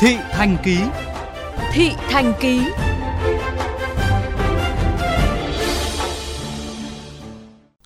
Thị 0.00 0.16
Thành 0.30 0.56
Ký 0.64 0.78
Thị 1.72 1.90
Thành 2.08 2.32
Ký 2.40 2.60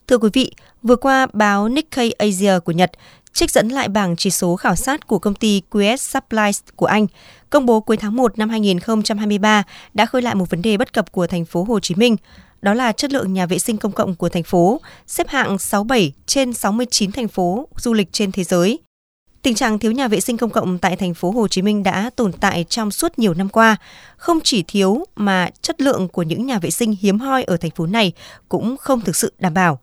Thưa 0.07 0.19
quý 0.19 0.29
vị, 0.33 0.53
vừa 0.83 0.97
qua 0.97 1.27
báo 1.33 1.69
Nikkei 1.69 2.11
Asia 2.11 2.59
của 2.65 2.73
Nhật 2.73 2.91
trích 3.33 3.51
dẫn 3.51 3.69
lại 3.69 3.89
bảng 3.89 4.17
chỉ 4.17 4.31
số 4.31 4.57
khảo 4.57 4.77
sát 4.77 5.07
của 5.07 5.19
công 5.19 5.35
ty 5.35 5.63
QS 5.71 5.97
Supplies 5.97 6.61
của 6.77 6.87
Anh, 6.87 7.07
công 7.51 7.67
bố 7.67 7.81
cuối 7.81 7.97
tháng 7.97 8.17
1 8.17 8.39
năm 8.39 8.49
2023 8.49 9.63
đã 9.95 10.07
khơi 10.07 10.23
lại 10.23 10.35
một 10.35 10.51
vấn 10.51 10.63
đề 10.63 10.77
bất 10.77 10.93
cập 10.93 11.13
của 11.13 11.27
thành 11.27 11.45
phố 11.45 11.65
Hồ 11.65 11.81
Chí 11.81 11.95
Minh, 11.95 12.17
đó 12.63 12.75
là 12.75 12.93
chất 12.93 13.13
lượng 13.13 13.33
nhà 13.33 13.47
vệ 13.47 13.59
sinh 13.59 13.77
công 13.77 13.93
cộng 13.93 14.15
của 14.15 14.29
thành 14.29 14.43
phố, 14.43 14.81
xếp 15.07 15.29
hạng 15.29 15.59
67 15.59 16.13
trên 16.27 16.53
69 16.53 17.13
thành 17.13 17.29
phố 17.29 17.69
du 17.77 17.93
lịch 17.93 18.13
trên 18.13 18.33
thế 18.33 18.45
giới. 18.45 18.79
Tình 19.43 19.55
trạng 19.55 19.79
thiếu 19.79 19.93
nhà 19.93 20.09
vệ 20.09 20.21
sinh 20.21 20.37
công 20.37 20.51
cộng 20.51 20.79
tại 20.79 20.97
thành 20.97 21.15
phố 21.15 21.31
Hồ 21.31 21.49
Chí 21.49 21.63
Minh 21.63 21.83
đã 21.83 22.11
tồn 22.17 22.33
tại 22.33 22.65
trong 22.69 22.91
suốt 22.91 23.19
nhiều 23.19 23.35
năm 23.35 23.49
qua. 23.49 23.77
Không 24.17 24.39
chỉ 24.45 24.65
thiếu 24.69 25.05
mà 25.17 25.51
chất 25.63 25.81
lượng 25.81 26.09
của 26.09 26.23
những 26.23 26.47
nhà 26.47 26.59
vệ 26.59 26.71
sinh 26.71 26.95
hiếm 27.01 27.19
hoi 27.19 27.43
ở 27.43 27.57
thành 27.57 27.71
phố 27.71 27.87
này 27.87 28.13
cũng 28.49 28.77
không 28.77 29.01
thực 29.01 29.17
sự 29.17 29.33
đảm 29.39 29.55
bảo. 29.55 29.79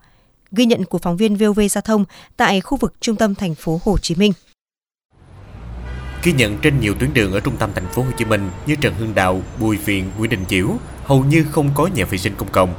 Ghi 0.51 0.65
nhận 0.65 0.85
của 0.85 0.97
phóng 0.97 1.17
viên 1.17 1.35
VOV 1.35 1.59
Giao 1.69 1.81
thông 1.81 2.05
tại 2.37 2.61
khu 2.61 2.77
vực 2.77 2.93
trung 3.01 3.15
tâm 3.15 3.35
thành 3.35 3.55
phố 3.55 3.81
Hồ 3.83 3.97
Chí 3.97 4.15
Minh. 4.15 4.33
Ghi 6.23 6.31
nhận 6.31 6.57
trên 6.57 6.79
nhiều 6.79 6.95
tuyến 6.99 7.13
đường 7.13 7.33
ở 7.33 7.39
trung 7.39 7.57
tâm 7.57 7.69
thành 7.75 7.87
phố 7.87 8.01
Hồ 8.01 8.11
Chí 8.17 8.25
Minh 8.25 8.49
như 8.65 8.75
Trần 8.75 8.93
Hưng 8.93 9.15
Đạo, 9.15 9.41
Bùi 9.59 9.77
Viện, 9.77 10.11
Nguyễn 10.17 10.29
Đình 10.29 10.45
Chiểu 10.49 10.67
hầu 11.03 11.23
như 11.23 11.45
không 11.51 11.71
có 11.75 11.89
nhà 11.95 12.05
vệ 12.05 12.17
sinh 12.17 12.33
công 12.37 12.51
cộng. 12.51 12.73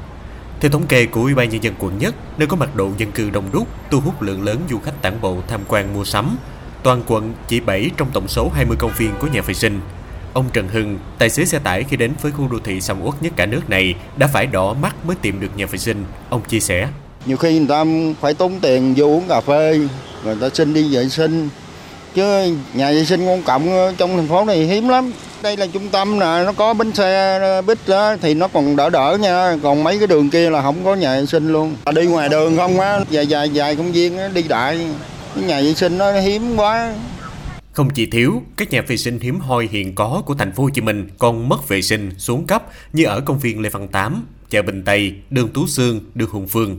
Theo 0.61 0.71
thống 0.71 0.87
kê 0.87 1.07
của 1.07 1.21
Ủy 1.21 1.35
ban 1.35 1.51
nhân 1.51 1.63
dân 1.63 1.75
quận 1.79 1.99
Nhất, 1.99 2.15
nơi 2.39 2.49
có 2.49 2.57
mật 2.57 2.77
độ 2.77 2.91
dân 2.99 3.13
cư 3.13 3.31
đông 3.31 3.49
đúc, 3.53 3.69
thu 3.91 4.01
hút 4.01 4.23
lượng 4.23 4.43
lớn 4.43 4.61
du 4.71 4.79
khách 4.79 5.03
tản 5.03 5.21
bộ 5.21 5.37
tham 5.49 5.61
quan 5.69 5.95
mua 5.95 6.05
sắm, 6.05 6.37
toàn 6.83 7.03
quận 7.07 7.33
chỉ 7.49 7.61
7 7.61 7.91
trong 7.97 8.09
tổng 8.13 8.29
số 8.29 8.51
20 8.55 8.77
công 8.81 8.93
viên 8.99 9.11
có 9.21 9.29
nhà 9.33 9.41
vệ 9.41 9.55
sinh. 9.55 9.81
Ông 10.33 10.45
Trần 10.53 10.69
Hưng, 10.69 10.99
tài 11.19 11.31
xế 11.31 11.45
xe 11.45 11.59
tải 11.59 11.85
khi 11.85 11.97
đến 11.97 12.13
với 12.23 12.33
khu 12.33 12.49
đô 12.49 12.59
thị 12.65 12.81
sầm 12.81 13.03
uất 13.03 13.23
nhất 13.23 13.33
cả 13.37 13.47
nước 13.47 13.71
này 13.71 13.95
đã 14.17 14.27
phải 14.27 14.47
đỏ 14.47 14.75
mắt 14.75 14.97
mới 15.07 15.17
tìm 15.23 15.41
được 15.41 15.57
nhà 15.57 15.67
vệ 15.67 15.79
sinh. 15.79 16.05
Ông 16.31 16.43
chia 16.43 16.61
sẻ. 16.61 16.89
Nhiều 17.27 17.37
khi 17.37 17.59
người 17.59 17.69
ta 17.69 17.85
phải 18.21 18.35
tốn 18.35 18.61
tiền 18.61 18.95
vô 18.97 19.07
uống 19.07 19.29
cà 19.29 19.41
phê, 19.41 19.81
người 20.25 20.37
ta 20.41 20.49
xin 20.55 20.75
đi 20.75 20.95
vệ 20.95 21.09
sinh. 21.09 21.49
Chứ 22.15 22.55
nhà 22.75 22.91
vệ 22.91 23.05
sinh 23.05 23.27
công 23.27 23.43
cộng 23.43 23.95
trong 23.99 24.17
thành 24.17 24.29
phố 24.29 24.45
này 24.45 24.59
hiếm 24.59 24.89
lắm. 24.89 25.13
Đây 25.43 25.57
là 25.57 25.67
trung 25.67 25.89
tâm 25.89 26.19
nè, 26.19 26.43
nó 26.47 26.53
có 26.53 26.75
bến 26.75 26.93
xe 26.93 27.63
bít 27.67 27.79
đó, 27.87 28.17
thì 28.23 28.35
nó 28.35 28.49
còn 28.49 28.77
đỡ 28.77 28.91
đỡ 28.91 29.19
nha. 29.21 29.57
Còn 29.63 29.85
mấy 29.85 29.99
cái 29.99 30.07
đường 30.07 30.31
kia 30.31 30.51
là 30.51 30.63
không 30.63 30.85
có 30.85 30.95
nhà 30.95 31.21
vệ 31.21 31.27
sinh 31.27 31.53
luôn. 31.53 31.77
Đi 31.95 32.07
ngoài 32.07 32.29
đường 32.29 32.57
không 32.57 32.81
á, 32.81 32.99
dài 33.11 33.27
dài 33.27 33.49
dài 33.49 33.77
công 33.77 33.93
viên 33.93 34.19
đi 34.35 34.43
đại. 34.43 34.87
Cái 35.35 35.45
nhà 35.45 35.61
vệ 35.61 35.75
sinh 35.75 35.99
nó 35.99 36.13
hiếm 36.13 36.57
quá. 36.57 36.95
Không 37.73 37.91
chỉ 37.91 38.07
thiếu, 38.07 38.43
các 38.57 38.71
nhà 38.71 38.83
vệ 38.83 38.97
sinh 38.97 39.19
hiếm 39.21 39.41
hoi 39.41 39.69
hiện 39.71 39.95
có 39.95 40.23
của 40.27 40.35
thành 40.35 40.53
phố 40.53 40.63
Hồ 40.63 40.71
Chí 40.71 40.81
Minh 40.81 41.09
còn 41.19 41.49
mất 41.49 41.69
vệ 41.69 41.83
sinh, 41.83 42.11
xuống 42.19 42.47
cấp 42.47 42.63
như 42.93 43.05
ở 43.05 43.21
công 43.21 43.39
viên 43.39 43.61
Lê 43.61 43.69
Văn 43.69 43.89
Tám, 43.89 44.27
chợ 44.51 44.63
Bình 44.63 44.83
Tây, 44.85 45.15
đường 45.31 45.49
Tú 45.49 45.67
Sương, 45.67 46.01
đường 46.15 46.31
Hùng 46.31 46.49
Phương. 46.49 46.79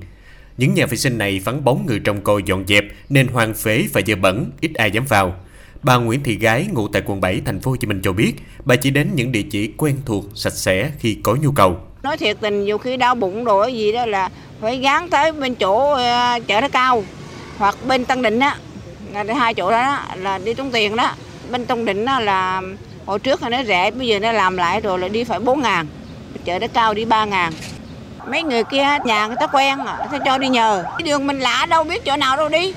Những 0.57 0.73
nhà 0.73 0.85
vệ 0.85 0.97
sinh 0.97 1.17
này 1.17 1.39
vắng 1.39 1.63
bóng 1.63 1.85
người 1.85 1.99
trông 1.99 2.21
coi 2.21 2.41
dọn 2.45 2.63
dẹp 2.67 2.83
nên 3.09 3.27
hoang 3.27 3.53
phế 3.53 3.83
và 3.93 4.01
dơ 4.07 4.15
bẩn, 4.15 4.51
ít 4.61 4.71
ai 4.73 4.91
dám 4.91 5.05
vào. 5.05 5.35
Bà 5.83 5.97
Nguyễn 5.97 6.23
Thị 6.23 6.35
Gái 6.35 6.67
ngụ 6.73 6.87
tại 6.87 7.01
quận 7.05 7.21
7 7.21 7.41
thành 7.45 7.59
phố 7.59 7.71
Hồ 7.71 7.77
Chí 7.77 7.87
Minh 7.87 8.01
cho 8.03 8.13
biết, 8.13 8.33
bà 8.65 8.75
chỉ 8.75 8.89
đến 8.89 9.09
những 9.15 9.31
địa 9.31 9.43
chỉ 9.51 9.71
quen 9.77 9.95
thuộc, 10.05 10.25
sạch 10.35 10.53
sẽ 10.53 10.91
khi 10.99 11.17
có 11.23 11.35
nhu 11.35 11.51
cầu. 11.51 11.77
Nói 12.03 12.17
thiệt 12.17 12.37
tình 12.41 12.65
nhiều 12.65 12.77
khi 12.77 12.97
đau 12.97 13.15
bụng 13.15 13.43
rồi 13.43 13.73
gì 13.73 13.91
đó 13.91 14.05
là 14.05 14.29
phải 14.61 14.77
gán 14.77 15.09
tới 15.09 15.31
bên 15.31 15.55
chỗ 15.55 15.93
ờ, 15.93 16.39
chợ 16.47 16.61
nó 16.61 16.69
cao 16.69 17.03
hoặc 17.61 17.75
bên 17.87 18.05
Tân 18.05 18.21
Định 18.21 18.39
á 18.39 18.57
là 19.13 19.33
hai 19.33 19.53
chỗ 19.53 19.71
đó, 19.71 19.81
đó 19.81 20.15
là 20.15 20.37
đi 20.37 20.53
tốn 20.53 20.71
tiền 20.71 20.95
đó. 20.95 21.11
Bên 21.51 21.65
Tân 21.65 21.85
Định 21.85 22.05
đó 22.05 22.19
là 22.19 22.61
hồi 23.05 23.19
trước 23.19 23.43
là 23.43 23.49
nó 23.49 23.63
rẻ 23.63 23.91
bây 23.91 24.07
giờ 24.07 24.19
nó 24.19 24.31
làm 24.31 24.57
lại 24.57 24.81
rồi 24.81 24.99
là 24.99 25.07
đi 25.07 25.23
phải 25.23 25.39
4 25.39 25.61
ngàn 25.61 25.87
chợ 26.45 26.59
nó 26.59 26.67
cao 26.67 26.93
đi 26.93 27.05
3 27.05 27.25
ngàn 27.25 27.53
mấy 28.29 28.43
người 28.43 28.63
kia 28.63 28.85
nhà 29.05 29.27
người 29.27 29.35
ta 29.39 29.47
quen 29.47 29.77
người 29.77 30.19
ta 30.19 30.25
cho 30.25 30.37
đi 30.37 30.47
nhờ 30.47 30.83
cái 30.97 31.07
đường 31.07 31.27
mình 31.27 31.39
lạ 31.39 31.67
đâu 31.69 31.83
biết 31.83 32.05
chỗ 32.05 32.17
nào 32.17 32.37
đâu 32.37 32.49
đi 32.49 32.73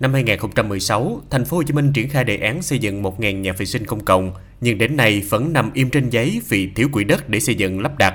Năm 0.00 0.12
2016, 0.12 1.20
thành 1.30 1.44
phố 1.44 1.56
Hồ 1.56 1.62
Chí 1.62 1.72
Minh 1.72 1.92
triển 1.92 2.08
khai 2.08 2.24
đề 2.24 2.36
án 2.36 2.62
xây 2.62 2.78
dựng 2.78 3.02
1.000 3.02 3.40
nhà 3.40 3.52
vệ 3.52 3.66
sinh 3.66 3.86
công 3.86 4.04
cộng, 4.04 4.32
nhưng 4.60 4.78
đến 4.78 4.96
nay 4.96 5.22
vẫn 5.28 5.52
nằm 5.52 5.70
im 5.74 5.90
trên 5.90 6.10
giấy 6.10 6.40
vì 6.48 6.70
thiếu 6.76 6.88
quỹ 6.92 7.04
đất 7.04 7.28
để 7.28 7.40
xây 7.40 7.54
dựng 7.54 7.80
lắp 7.80 7.98
đặt. 7.98 8.14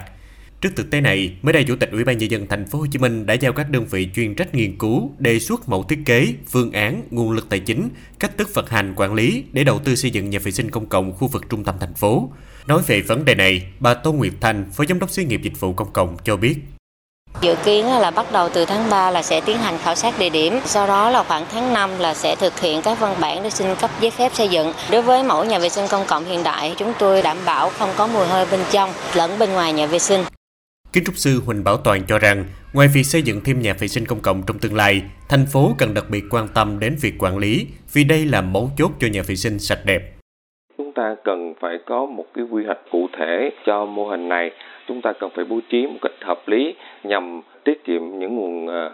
Trước 0.62 0.70
thực 0.76 0.92
tế 0.92 1.02
này, 1.02 1.32
mới 1.42 1.54
đây 1.54 1.64
Chủ 1.64 1.76
tịch 1.76 1.92
Ủy 1.92 2.04
ban 2.04 2.18
nhân 2.18 2.32
dân 2.32 2.48
thành 2.48 2.66
phố 2.66 2.80
Hồ 2.80 2.86
Chí 2.92 3.00
Minh 3.00 3.26
đã 3.26 3.34
giao 3.34 3.54
các 3.54 3.70
đơn 3.70 3.86
vị 3.86 4.10
chuyên 4.16 4.36
trách 4.36 4.56
nghiên 4.56 4.78
cứu, 4.78 5.12
đề 5.18 5.40
xuất 5.40 5.70
mẫu 5.70 5.84
thiết 5.84 6.00
kế, 6.06 6.28
phương 6.48 6.72
án, 6.72 7.02
nguồn 7.12 7.32
lực 7.32 7.50
tài 7.50 7.60
chính, 7.60 7.90
cách 8.20 8.38
thức 8.38 8.50
vận 8.54 8.66
hành 8.66 8.94
quản 8.96 9.14
lý 9.14 9.44
để 9.52 9.64
đầu 9.64 9.80
tư 9.80 9.96
xây 9.96 10.12
dựng 10.12 10.30
nhà 10.30 10.40
vệ 10.44 10.52
sinh 10.52 10.72
công 10.72 10.86
cộng 10.86 11.14
khu 11.14 11.28
vực 11.28 11.44
trung 11.50 11.64
tâm 11.64 11.76
thành 11.80 11.94
phố. 11.94 12.30
Nói 12.68 12.82
về 12.88 13.02
vấn 13.02 13.26
đề 13.26 13.36
này, 13.36 13.64
bà 13.80 13.94
Tô 13.94 14.12
Nguyệt 14.12 14.34
Thanh, 14.42 14.66
Phó 14.74 14.84
Giám 14.86 15.00
đốc 15.00 15.10
Xí 15.10 15.24
nghiệp 15.26 15.42
Dịch 15.44 15.60
vụ 15.60 15.74
Công 15.74 15.94
cộng 15.94 16.18
cho 16.24 16.38
biết. 16.38 16.56
Dự 17.42 17.56
kiến 17.66 17.86
là 17.86 18.12
bắt 18.12 18.32
đầu 18.32 18.50
từ 18.54 18.66
tháng 18.66 18.90
3 18.90 19.12
là 19.12 19.22
sẽ 19.22 19.42
tiến 19.42 19.58
hành 19.58 19.78
khảo 19.78 19.96
sát 19.96 20.20
địa 20.20 20.30
điểm, 20.30 20.60
sau 20.66 20.88
đó 20.88 21.10
là 21.10 21.24
khoảng 21.24 21.46
tháng 21.52 21.74
5 21.74 21.90
là 22.00 22.14
sẽ 22.14 22.36
thực 22.36 22.60
hiện 22.60 22.82
các 22.82 23.00
văn 23.00 23.16
bản 23.20 23.44
để 23.44 23.50
xin 23.50 23.68
cấp 23.82 23.92
giấy 24.02 24.12
phép 24.12 24.32
xây 24.36 24.48
dựng. 24.48 24.74
Đối 24.92 25.02
với 25.02 25.24
mẫu 25.24 25.46
nhà 25.46 25.60
vệ 25.60 25.70
sinh 25.70 25.86
công 25.90 26.06
cộng 26.08 26.26
hiện 26.26 26.44
đại, 26.44 26.76
chúng 26.78 26.94
tôi 27.00 27.22
đảm 27.22 27.38
bảo 27.46 27.70
không 27.70 27.90
có 27.98 28.08
mùi 28.08 28.28
hơi 28.28 28.46
bên 28.52 28.60
trong 28.72 28.94
lẫn 29.14 29.40
bên 29.40 29.54
ngoài 29.54 29.74
nhà 29.74 29.86
vệ 29.86 30.00
sinh. 30.00 30.24
Kiến 30.94 31.04
trúc 31.06 31.16
sư 31.16 31.42
Huỳnh 31.46 31.64
Bảo 31.64 31.78
Toàn 31.84 32.02
cho 32.08 32.20
rằng, 32.20 32.46
ngoài 32.74 32.88
việc 32.96 33.04
xây 33.04 33.22
dựng 33.22 33.42
thêm 33.46 33.60
nhà 33.60 33.74
vệ 33.80 33.88
sinh 33.88 34.06
công 34.06 34.20
cộng 34.24 34.42
trong 34.48 34.58
tương 34.62 34.76
lai, 34.76 35.02
thành 35.30 35.46
phố 35.54 35.72
cần 35.78 35.94
đặc 35.94 36.04
biệt 36.12 36.24
quan 36.32 36.48
tâm 36.56 36.80
đến 36.80 36.96
việc 37.02 37.14
quản 37.20 37.38
lý, 37.38 37.68
vì 37.94 38.04
đây 38.04 38.26
là 38.26 38.42
mấu 38.42 38.70
chốt 38.78 38.92
cho 39.00 39.08
nhà 39.08 39.22
vệ 39.28 39.36
sinh 39.36 39.60
sạch 39.60 39.80
đẹp. 39.86 40.02
Chúng 40.78 40.92
ta 40.92 41.16
cần 41.24 41.54
phải 41.60 41.78
có 41.86 42.06
một 42.06 42.26
cái 42.34 42.46
quy 42.52 42.66
hoạch 42.66 42.80
cụ 42.92 43.08
thể 43.18 43.50
cho 43.66 43.86
mô 43.86 44.08
hình 44.08 44.30
này. 44.30 44.52
Chúng 44.88 45.02
ta 45.02 45.14
cần 45.20 45.30
phải 45.36 45.46
bố 45.46 45.60
trí 45.70 45.88
một 45.88 46.00
cách 46.02 46.12
hợp 46.22 46.48
lý 46.48 46.76
nhằm 47.04 47.42
tiết 47.64 47.84
kiệm 47.84 48.20
những 48.20 48.36
nguồn 48.36 48.68
ờ, 48.68 48.90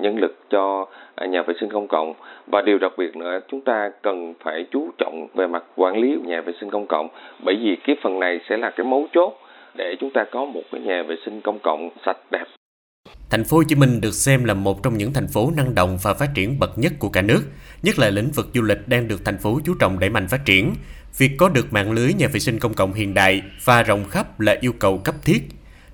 nhân 0.00 0.18
lực 0.18 0.38
cho 0.50 0.86
nhà 1.28 1.42
vệ 1.42 1.54
sinh 1.60 1.70
công 1.70 1.88
cộng 1.88 2.14
và 2.52 2.62
điều 2.66 2.78
đặc 2.78 2.92
biệt 2.98 3.16
nữa 3.16 3.40
chúng 3.48 3.60
ta 3.60 3.90
cần 4.02 4.34
phải 4.44 4.66
chú 4.70 4.90
trọng 4.98 5.28
về 5.34 5.46
mặt 5.46 5.64
quản 5.76 5.96
lý 5.96 6.16
nhà 6.24 6.40
vệ 6.40 6.52
sinh 6.60 6.70
công 6.70 6.86
cộng 6.86 7.08
bởi 7.44 7.56
vì 7.62 7.76
cái 7.86 7.96
phần 8.02 8.20
này 8.20 8.40
sẽ 8.48 8.56
là 8.56 8.70
cái 8.70 8.86
mấu 8.86 9.06
chốt 9.12 9.32
để 9.76 9.84
chúng 10.00 10.10
ta 10.14 10.24
có 10.32 10.44
một 10.44 10.62
cái 10.72 10.80
nhà 10.80 11.02
vệ 11.08 11.14
sinh 11.24 11.40
công 11.44 11.58
cộng 11.62 11.90
sạch 12.06 12.16
đẹp. 12.30 12.44
Thành 13.30 13.44
phố 13.44 13.56
Hồ 13.56 13.62
Chí 13.68 13.74
Minh 13.74 14.00
được 14.00 14.14
xem 14.14 14.44
là 14.44 14.54
một 14.54 14.82
trong 14.82 14.98
những 14.98 15.12
thành 15.12 15.28
phố 15.28 15.52
năng 15.56 15.74
động 15.74 15.98
và 16.02 16.14
phát 16.14 16.30
triển 16.34 16.58
bậc 16.58 16.78
nhất 16.78 16.92
của 16.98 17.08
cả 17.08 17.22
nước, 17.22 17.42
nhất 17.82 17.98
là 17.98 18.10
lĩnh 18.10 18.30
vực 18.30 18.48
du 18.54 18.62
lịch 18.62 18.88
đang 18.88 19.08
được 19.08 19.24
thành 19.24 19.38
phố 19.38 19.60
chú 19.64 19.74
trọng 19.74 19.98
đẩy 19.98 20.10
mạnh 20.10 20.28
phát 20.28 20.44
triển. 20.44 20.74
Việc 21.18 21.30
có 21.38 21.48
được 21.48 21.72
mạng 21.72 21.92
lưới 21.92 22.14
nhà 22.14 22.28
vệ 22.28 22.40
sinh 22.40 22.58
công 22.58 22.74
cộng 22.74 22.92
hiện 22.92 23.14
đại 23.14 23.42
và 23.64 23.82
rộng 23.82 24.04
khắp 24.08 24.40
là 24.40 24.56
yêu 24.60 24.72
cầu 24.72 24.98
cấp 24.98 25.14
thiết. 25.24 25.42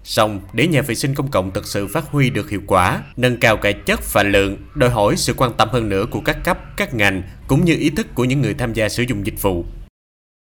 Song, 0.05 0.41
để 0.53 0.67
nhà 0.67 0.83
vệ 0.83 0.95
sinh 0.95 1.15
công 1.15 1.31
cộng 1.31 1.51
thực 1.51 1.67
sự 1.67 1.87
phát 1.87 2.05
huy 2.05 2.31
được 2.31 2.51
hiệu 2.51 2.61
quả, 2.67 3.03
nâng 3.17 3.37
cao 3.37 3.57
cả 3.57 3.73
chất 3.73 4.01
và 4.13 4.23
lượng, 4.23 4.57
đòi 4.75 4.91
hỏi 4.91 5.17
sự 5.17 5.35
quan 5.37 5.53
tâm 5.59 5.69
hơn 5.73 5.89
nữa 5.89 6.07
của 6.11 6.21
các 6.21 6.37
cấp, 6.45 6.59
các 6.77 6.95
ngành, 6.95 7.23
cũng 7.47 7.65
như 7.65 7.77
ý 7.79 7.91
thức 7.91 8.07
của 8.15 8.25
những 8.25 8.41
người 8.41 8.55
tham 8.55 8.73
gia 8.73 8.89
sử 8.89 9.03
dụng 9.03 9.27
dịch 9.27 9.43
vụ. 9.43 9.65